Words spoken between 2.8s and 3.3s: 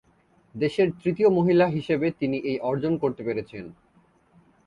করতে